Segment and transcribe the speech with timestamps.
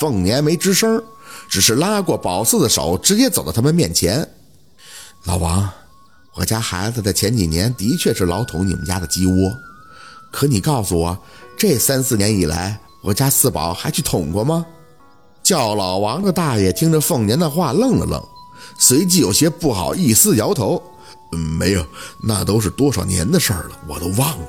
[0.00, 1.04] 凤年没吱声，
[1.46, 4.26] 只是拉过宝四的手，直接走到他们面前。
[5.24, 5.68] 老王，
[6.36, 9.52] 我家孩子在前几年的确是老捅你们家的鸡窝，
[10.32, 11.18] 可你告诉我，
[11.54, 14.64] 这三四年以来，我家四宝还去捅过吗？
[15.42, 18.24] 叫老王的大爷听着凤年的话愣了愣，
[18.78, 20.82] 随即有些不好意思摇头
[21.32, 21.84] ：“嗯，没有，
[22.22, 24.48] 那都是多少年的事儿了，我都忘了。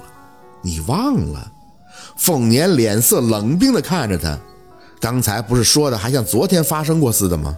[0.62, 1.52] 你忘了？”
[2.16, 4.38] 凤年脸色冷冰地看着他，
[5.02, 7.58] 刚才不是说的还像昨天发生过似的吗？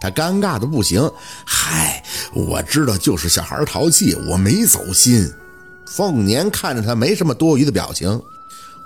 [0.00, 1.08] 他尴尬的不行。
[1.46, 2.02] 嗨，
[2.34, 5.32] 我知道，就是小孩淘气，我没走心。
[5.86, 8.20] 凤年看着他，没什么多余的表情。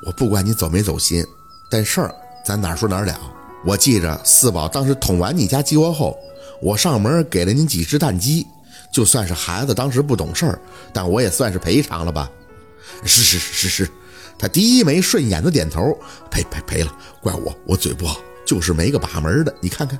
[0.04, 1.24] 我不管你走没走心，
[1.70, 2.14] 但事儿
[2.44, 3.18] 咱哪说哪了。
[3.64, 6.14] 我记着四宝当时捅完你家鸡窝后，
[6.60, 8.46] 我上门给了你几只蛋鸡，
[8.92, 10.60] 就算是孩子当时不懂事儿，
[10.92, 12.30] 但我也算是赔偿了吧？
[13.04, 13.90] 是是是是是。
[14.38, 15.98] 他低眉顺眼的点头，
[16.30, 19.54] 赔赔赔了，怪我，我嘴不好，就是没个把门的。
[19.60, 19.98] 你看看，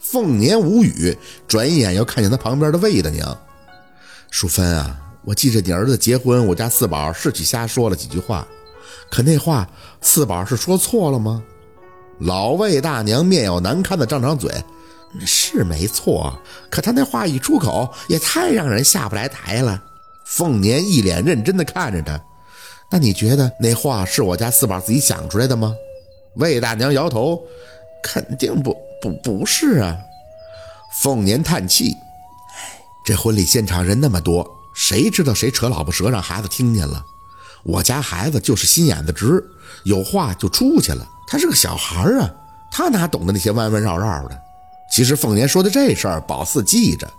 [0.00, 3.36] 凤年无语，转眼又看见他旁边的魏大娘，
[4.30, 8.46] 淑芬啊，我记着你儿子结婚，我家四宝是去瞎说了几句话，
[9.10, 9.68] 可那话
[10.00, 11.42] 四宝是说错了吗？
[12.20, 14.50] 老魏大娘面有难堪的张张嘴，
[15.26, 16.38] 是没错，
[16.70, 19.82] 可他那话一出口，也太让人下不来台了。
[20.24, 22.18] 凤年一脸认真的看着他。
[22.90, 25.74] 那你觉得那话是我家四宝自己想出来的吗？
[26.36, 27.40] 魏大娘摇头，
[28.02, 29.96] 肯定不不不是啊。
[31.02, 31.96] 凤年叹气，
[33.04, 37.04] 这婚礼现场人那么多，谁知道谁扯老婆舌让孩子听见了？
[37.64, 39.42] 我家孩子就是心眼子直，
[39.84, 41.08] 有话就出去了。
[41.26, 42.30] 他是个小孩啊，
[42.70, 44.40] 他哪懂得那些弯弯绕绕的？
[44.92, 47.10] 其实凤年说的这事儿，宝四记着，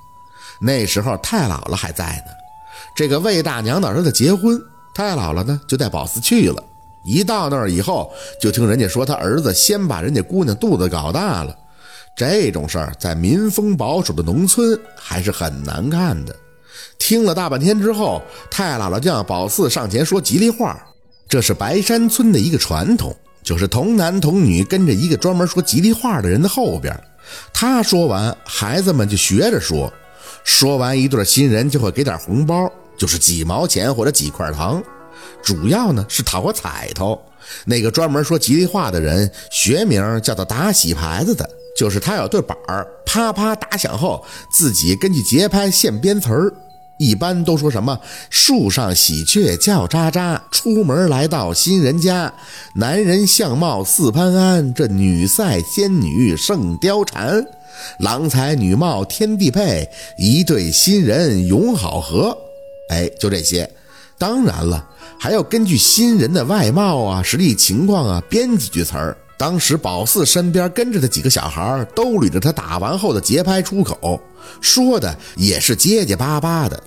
[0.59, 2.31] 那时候太姥姥还在呢。
[2.95, 4.61] 这个魏大娘的儿子结婚。
[4.95, 6.63] 太姥姥呢，就带宝四去了。
[7.03, 11.53] 一到那儿以后，就听人家说他儿子先把人家姑娘肚子搞大了。
[12.15, 16.33] 这种事儿在民风保守的农村还是很难干的。
[16.97, 20.81] 听了大半天之后，太姥姥就让宝四上前说吉利话。
[21.27, 23.13] 这是白山村的一个传统，
[23.43, 26.97] 就是童男童女跟着一个专门说吉利话的人的后边。
[27.53, 29.91] 他说完，孩子们就学着说。
[30.45, 32.71] 说完，一对新人就会给点红包。
[32.97, 34.83] 就是几毛钱或者几块糖，
[35.43, 37.19] 主要呢是讨个彩头。
[37.65, 41.47] 那个专门说吉利话的人，学名叫做打喜牌子的，
[41.77, 46.53] 就是他有对板儿，啪啪打响后，自己根据节拍现编词儿。
[46.97, 52.33] 一般都说什么树上喜鹊叫喳喳，出门来到新人家，
[52.75, 57.45] 男人相貌似潘安，这女赛仙女胜貂蝉，
[57.99, 62.37] 郎才女貌天地配，一对新人永好合。
[62.89, 63.69] 哎，就这些，
[64.17, 64.87] 当然了，
[65.19, 69.17] 还要根据新人的外貌啊、实力情况啊编几句词儿。
[69.37, 74.17] 当时宝四身边跟着的几个小孩都捋着他打完后的节拍出口，
[74.61, 76.81] 说的也是结结巴巴的。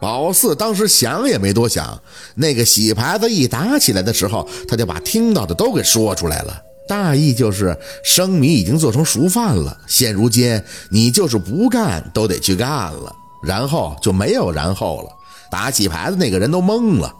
[0.00, 1.98] 宝四当时想也没多想，
[2.34, 13.10] 那个洗牌子一打起来的时候，他就把听到的都给说出来了，大意就是生米已经做成熟饭了，现如今你就是不干都得去干了，
[13.42, 15.08] 然后就没有然后了。
[15.54, 17.14] 打起牌的那个人都懵了，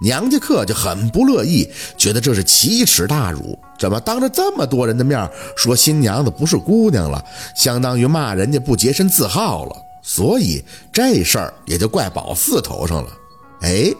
[0.00, 7.24] 娘家客就很不乐意，觉得这是奇耻大辱，怎么当着这么多人的面说新娘子不是姑娘了，
[7.54, 10.60] 相当于骂人家不洁身自好了，所以
[10.92, 13.10] 这事儿也就怪宝四头上了。
[13.60, 13.94] 哎，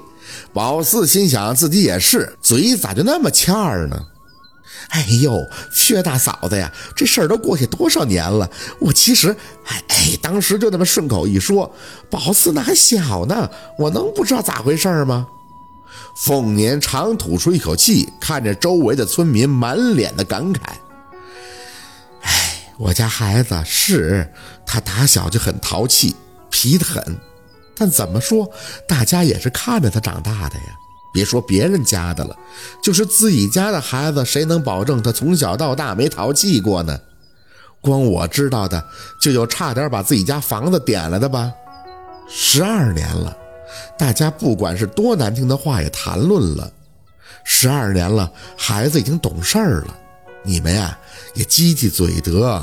[0.53, 3.97] 宝四心想自己也是，嘴咋就那么欠儿呢？
[4.91, 8.49] 哎呦，薛大嫂子呀，这事儿都过去多少年了？
[8.79, 9.37] 我其实，
[9.67, 11.75] 哎哎，当时就那么顺口一说，
[12.11, 15.27] 宝四那还小呢，我能不知道咋回事吗？
[16.17, 20.61] 凤年长吐出一口气，看着周围的村民，满脸的感慨。
[22.23, 24.33] 哎，我家孩子是
[24.67, 26.17] 他打小就很淘气，
[26.51, 27.17] 皮得很，
[27.77, 28.51] 但怎么说，
[28.89, 30.79] 大家也是看着他长大的呀。
[31.19, 32.37] 别说别人家的了，
[32.81, 36.97] 就是自己家的孩子，谁能保证他从小到大没淘气过呢？
[37.81, 38.85] 光我知道的，
[39.21, 41.53] 就有差点把自己家房子点了的吧。
[42.29, 43.37] 十二年了，
[43.99, 46.71] 大家不管是多难听的话也谈论了。
[47.43, 49.99] 十二年了，孩子已经懂事儿了。
[50.45, 50.97] 你们呀，
[51.35, 52.63] 也积积嘴德，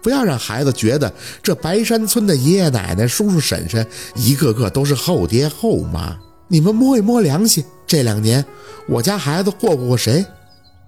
[0.00, 1.12] 不要让孩子觉得
[1.42, 6.16] 这白山村的爷爷奶奶、叔叔婶婶一个个都是后爹后妈。
[6.48, 7.64] 你们摸一摸良心。
[7.86, 8.44] 这两年，
[8.88, 10.24] 我家孩子霍霍过谁？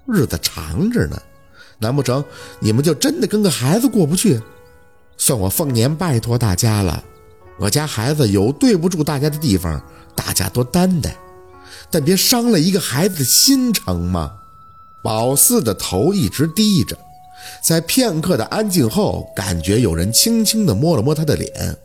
[0.06, 1.20] 日子长着呢，
[1.78, 2.24] 难不成
[2.60, 4.40] 你们就真的跟个孩子过不去？
[5.16, 7.02] 算我凤年拜托大家了，
[7.58, 9.80] 我家孩子有对不住大家的地方，
[10.14, 11.14] 大家多担待，
[11.90, 14.32] 但别伤了一个孩子的心，成吗？
[15.02, 16.96] 宝四的头一直低着，
[17.66, 21.76] 在片刻的安静后，感觉有人轻轻地摸了摸他的脸。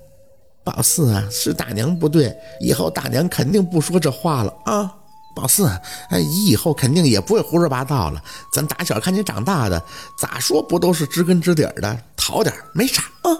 [0.63, 4.95] 宝四啊，是大娘不对，以后大娘肯定不说这话了啊。
[5.35, 5.68] 宝四，
[6.09, 8.21] 哎，姨以后肯定也不会胡说八道了。
[8.51, 9.83] 咱打小看你长大的，
[10.18, 12.00] 咋说不都是知根知底的？
[12.15, 13.31] 淘点没啥啊。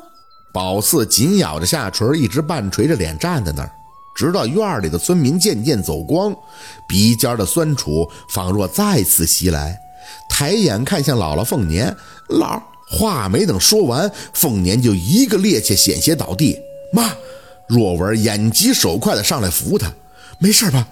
[0.54, 3.72] 宝四紧咬着下唇，一直半垂着脸站在那儿，
[4.16, 6.36] 直到院里的村民渐渐走光，
[6.88, 9.80] 鼻尖的酸楚仿若再次袭来。
[10.30, 11.96] 抬眼看向姥姥凤年，
[12.30, 16.60] 姥话没等说完，凤年就一个趔趄险些倒地。
[16.92, 17.12] 妈，
[17.68, 19.92] 若文眼疾手快的上来扶他，
[20.38, 20.88] 没事吧？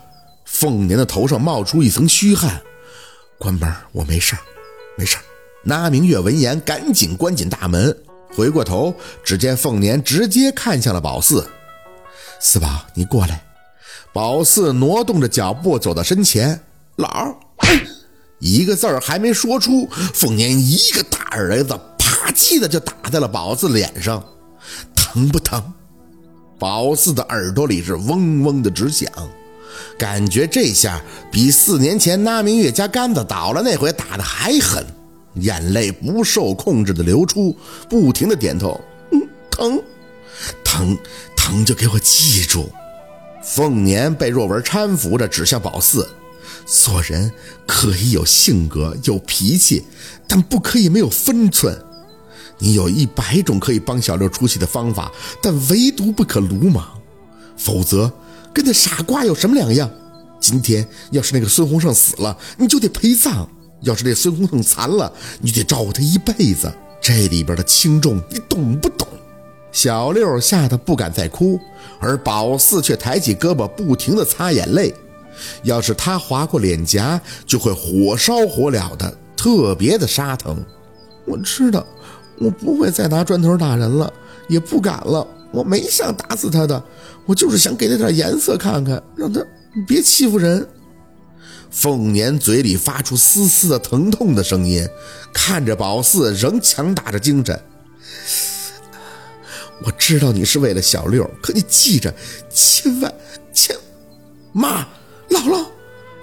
[0.52, 2.62] 凤年的头上冒出一层虚汗，
[3.40, 4.36] 关门，我没事
[4.98, 5.18] 没事
[5.64, 7.98] 那明月闻言赶紧关紧大门，
[8.36, 8.94] 回过头，
[9.24, 11.50] 只见凤年直接看向了宝四，
[12.40, 13.42] 四宝，你过来。
[14.14, 16.62] 宝四挪动着脚步走到身前，
[16.98, 17.34] 老。
[18.40, 24.24] 一个字儿还没说出，凤年一个大耳雷子，啪叽的就打在了宝四脸上，
[24.96, 25.64] 疼不疼？
[26.60, 29.10] 宝四的耳朵里是嗡嗡的直响，
[29.98, 31.02] 感觉这下
[31.32, 34.86] 比四年前那明月家杆子倒了那回打的还狠，
[35.36, 37.56] 眼泪不受控制的流出，
[37.90, 38.80] 不停的点头，
[39.12, 39.82] 嗯，疼，
[40.64, 40.98] 疼，
[41.36, 42.70] 疼就给我记住。
[43.44, 46.08] 凤年被若文搀扶着指向宝四。
[46.66, 47.32] 做人
[47.66, 49.84] 可以有性格、有脾气，
[50.28, 51.78] 但不可以没有分寸。
[52.60, 56.86] 你有一百种可以帮小六出气的方法，但唯独不可鲁莽，
[57.58, 58.12] 否则
[58.54, 59.90] 跟那傻瓜有什么两样？
[60.40, 63.48] 今天要是那个孙洪胜死了，你就得陪葬；
[63.82, 66.72] 要是那孙洪胜残了，你得照顾他一辈子。
[67.00, 69.08] 这里边的轻重，你懂不懂？
[69.72, 71.60] 小六吓得不敢再哭，
[72.00, 74.94] 而宝四却抬起胳膊，不停地擦眼泪。
[75.64, 80.58] 要是他划过脸颊，就会火烧火燎的，特别的沙疼。
[81.26, 81.86] 我知道，
[82.40, 84.12] 我不会再拿砖头打人了，
[84.48, 85.26] 也不敢了。
[85.52, 86.84] 我没想打死他的，
[87.26, 89.46] 我就是想给他点颜色看看，让他
[89.88, 90.68] 别欺负人。
[91.70, 94.88] 凤年嘴里发出丝丝的疼痛的声音，
[95.34, 97.58] 看着宝四仍强打着精神。
[99.84, 102.14] 我知道你是为了小六，可你记着，
[102.50, 103.14] 千万
[103.54, 103.76] 千
[104.52, 104.88] 妈。
[105.30, 105.66] 姥姥，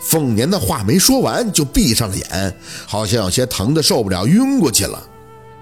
[0.00, 2.54] 凤年的话没说完就闭上了眼，
[2.86, 5.02] 好像有些疼的受不了，晕过去了。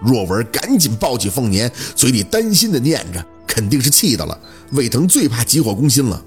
[0.02, 3.24] 若文赶紧抱起凤年，嘴里担心的念着
[3.56, 4.38] ：“肯定是气到了，
[4.72, 6.22] 胃疼最怕急火攻心了。”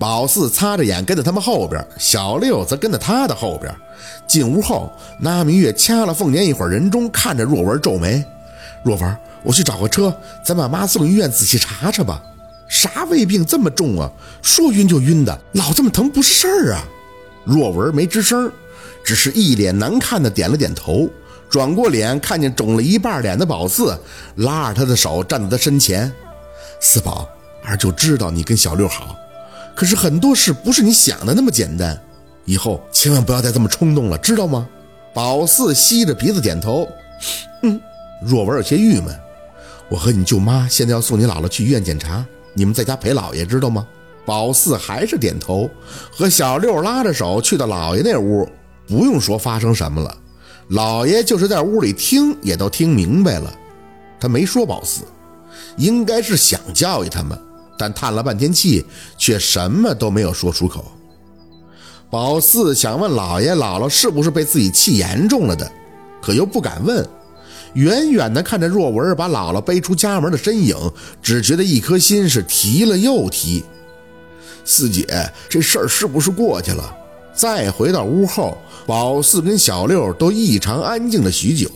[0.00, 3.70] 宝四擦着眼跟在他们后边，小六则跟在他的后边。
[4.26, 4.90] 进屋后，
[5.20, 8.24] 那明月掐了凤年一会儿人中，看着若文皱眉
[8.82, 12.22] ：“若文，我去找个车，咱把妈送医院仔细查查吧。”
[12.66, 14.10] 啥胃病这么重啊？
[14.40, 16.82] 说晕就晕的，老这么疼不是事儿啊！
[17.44, 18.50] 若文没吱声，
[19.04, 21.06] 只是一脸难看的点了点头，
[21.50, 23.96] 转过脸看见肿了一半脸的宝四，
[24.36, 26.10] 拉着他的手站在他身前。
[26.84, 27.28] 四宝
[27.62, 29.16] 儿就知道你跟小六好，
[29.72, 31.96] 可是很多事不是你想的那么简单，
[32.44, 34.68] 以后千万不要再这么冲动了，知道吗？
[35.14, 36.88] 宝四吸着鼻子点头。
[37.62, 37.80] 嗯，
[38.20, 39.16] 若文有些郁闷，
[39.88, 42.26] 我和你舅妈现在要送你姥姥去医院检查。
[42.52, 43.86] 你们在家陪老爷，知道吗？
[44.26, 45.70] 宝四还是点头，
[46.10, 48.48] 和小六拉着手去到老爷那屋。
[48.88, 50.16] 不用说发生什么了，
[50.70, 53.54] 老爷就是在屋里听，也都听明白了。
[54.18, 55.02] 他没说宝四，
[55.76, 57.38] 应该是想教育他们，
[57.78, 58.84] 但叹了半天气，
[59.16, 60.84] 却什么都没有说出口。
[62.10, 65.70] 宝四想问老爷姥姥是不是被自己气严重了的，
[66.20, 67.08] 可又不敢问。
[67.74, 70.76] 远远地看着若文把姥姥背出家门的身影，
[71.22, 73.64] 只觉得一颗心是提了又提。
[74.64, 75.06] 四姐，
[75.48, 76.94] 这事儿是不是过去了？
[77.34, 81.66] 再回到屋后，宝四跟小六都异常安静了许久。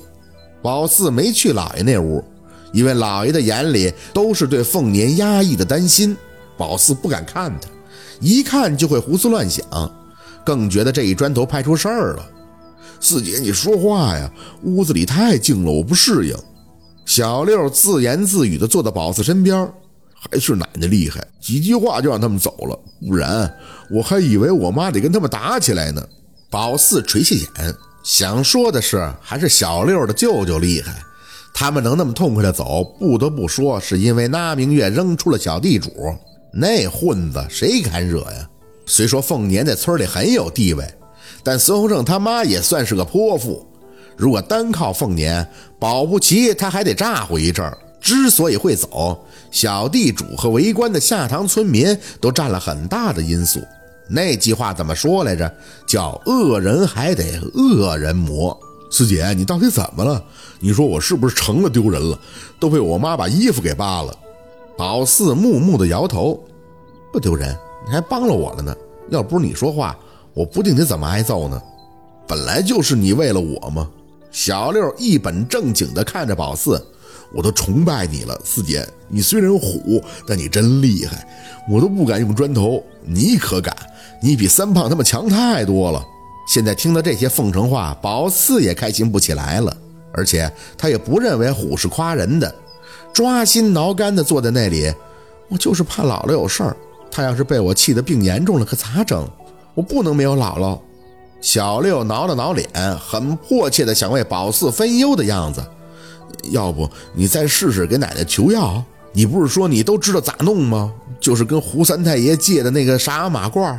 [0.60, 2.22] 宝四没去老爷那屋，
[2.72, 6.16] 因为老爷的眼里都是对凤年压抑的担心。
[6.56, 7.68] 宝四不敢看他，
[8.20, 9.64] 一看就会胡思乱想，
[10.44, 12.26] 更觉得这一砖头拍出事儿了。
[12.98, 14.30] 四姐，你说话呀！
[14.62, 16.34] 屋子里太静了，我不适应。
[17.04, 19.70] 小六自言自语地坐到宝四身边，
[20.14, 23.54] 还是奶奶厉害，几句话就让他们走了，不然
[23.90, 26.02] 我还以为我妈得跟他们打起来呢。
[26.48, 30.94] 宝四垂下眼，想说的是，还是小六的舅舅厉害，
[31.58, 35.90] 他们能那么痛快的走，不得不说是因为那明月扔出了小地主，
[36.52, 38.46] 那混子谁敢惹呀？
[38.84, 40.86] 虽说凤年在村里很有地位。
[41.42, 43.66] 但孙洪胜他妈也算是个泼妇，
[44.18, 45.48] 如果单靠凤年，
[45.78, 47.78] 保不齐他还得咋呼一阵儿。
[48.02, 49.18] 之所以会走，
[49.50, 53.60] 小地主和围观的下塘村民都占了很大的因素。
[54.10, 55.50] 那句话怎么说来着？
[55.88, 58.54] 叫恶人还得恶人磨。
[58.90, 60.22] 四姐，你到底怎么了？
[60.60, 62.18] 你说我是不是成了丢人了？
[62.58, 64.16] 都被我妈把衣服给扒了。
[64.76, 66.38] 宝四木木的摇头，
[67.12, 68.74] 不丢人，你还帮了我了呢。
[69.10, 69.96] 要不是你说话，
[70.34, 71.60] 我不定得怎么挨揍呢。
[72.26, 73.88] 本来就是你为了我嘛。
[74.30, 76.84] 小六一本正经地看着宝四，
[77.32, 78.86] 我都崇拜你了，四姐。
[79.08, 81.26] 你虽然虎，但你真厉害，
[81.70, 83.74] 我都不敢用砖头，你可敢？
[84.22, 86.04] 你比三胖他们强太多了。
[86.46, 89.76] 现在听到这些奉承话，宝四也开心不起来了，
[90.12, 92.54] 而且他也不认为虎是夸人的，
[93.12, 94.92] 抓心挠肝的坐在那里。
[95.48, 96.76] 我就是怕姥姥有事儿，
[97.10, 99.28] 他要是被我气得病严重了，可咋整？
[99.74, 100.78] 我不能没有姥姥。
[101.40, 105.64] 小六挠了挠脸，很迫切的想为宝四分忧的样子。
[106.50, 108.82] 要不你再试试给奶奶求药？
[109.12, 110.92] 你不是说你都知道咋弄吗？
[111.20, 113.78] 就是跟胡三太爷借的那个啥马褂。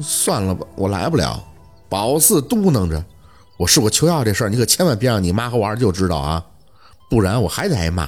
[0.00, 1.42] 算了吧，我来不了。
[1.92, 3.04] 宝四嘟囔着
[3.60, 6.42] ：“我试过求药这事儿，你可千万别让你妈和我二舅知道啊，
[7.10, 8.04] 不然我还得挨骂。”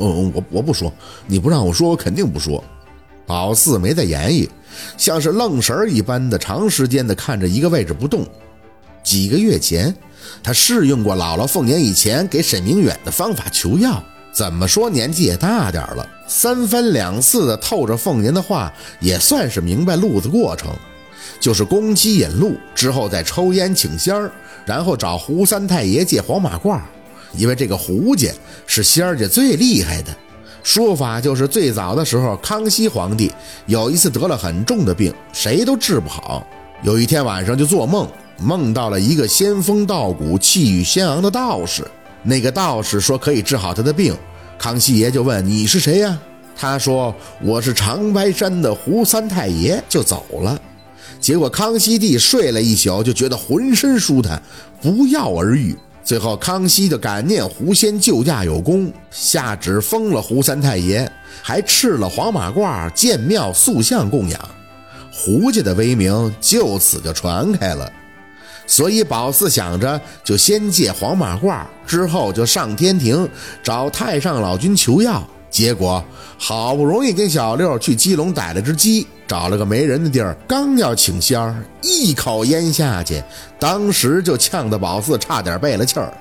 [0.00, 0.90] 嗯嗯，我我不说，
[1.26, 2.64] 你不让我说，我肯定不说。
[3.26, 4.48] 宝四没再言语，
[4.96, 8.26] 像是愣神儿一般的长时间的看着一个位置不动。
[9.04, 9.94] 几个月前，
[10.42, 14.02] 他试用过姥姥凤年以前给沈明远的方法求药，
[14.32, 20.74] 怎么说年纪也大点了，三番两次的透着凤年的话，也算是明白路子过程。
[21.40, 24.30] 就是公鸡引路之后再抽烟请仙儿，
[24.64, 26.80] 然后找胡三太爷借黄马褂，
[27.34, 28.28] 因为这个胡家
[28.66, 30.14] 是仙儿家最厉害的。
[30.62, 33.30] 说法就是最早的时候，康熙皇帝
[33.66, 36.44] 有一次得了很重的病，谁都治不好。
[36.82, 41.86] 有一天晚上就做梦，梦到了一个仙风道骨、气宇轩昂的道士。
[42.22, 44.12] 那个道士说可以治好他的病。
[44.58, 46.18] 康熙爷就问你是谁呀？
[46.58, 50.58] 他说我是长白山的胡三太爷，就走了。
[51.26, 54.40] 结果康熙帝睡了一宿，就觉得浑身舒坦，
[54.80, 55.76] 不药而愈。
[56.04, 61.10] 最后康熙就感念狐仙救驾有功，下旨封了胡三太爷，
[61.42, 64.40] 还赐了黄马褂、建庙塑像供养，
[65.12, 67.92] 胡家的威名就此就传开了。
[68.68, 73.28] 所以宝四想着，就先借黄马褂，之后就上天庭
[73.64, 75.28] 找太上老君求药。
[75.50, 76.04] 结果
[76.38, 83.22] 好不容易跟小六去鸡笼逮了只鸡，找了个没人的地儿，刚要请仙儿，一口烟下去，
[83.58, 86.12] 当时就呛得宝四差点背了气儿。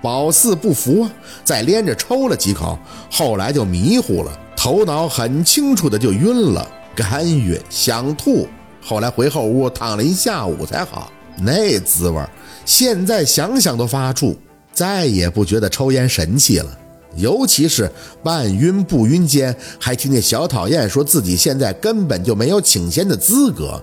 [0.00, 1.10] 宝四不服啊，
[1.44, 2.78] 再连着抽了几口，
[3.10, 8.46] 后来就迷糊了，头脑很清楚的就晕了，干晕想吐，
[8.82, 12.28] 后来回后屋躺了一下午才好，那滋味儿
[12.64, 14.36] 现在想想都发怵，
[14.72, 16.78] 再也不觉得抽烟神气了。
[17.16, 17.90] 尤其是
[18.22, 23.82] 半晕不晕间，还听见小讨厌说自己现在根本就没有请仙的资格，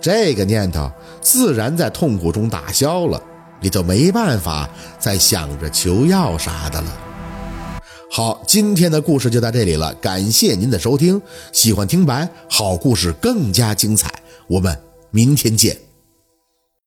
[0.00, 0.90] 这个念头
[1.20, 3.20] 自然在痛苦中打消了，
[3.60, 4.68] 也就没办法
[4.98, 7.00] 再想着求药啥的了。
[8.10, 11.20] 好，今天的故事就到这里了，感谢您的收听。
[11.52, 14.10] 喜欢听白好故事更加精彩，
[14.46, 14.78] 我们
[15.10, 15.85] 明天见。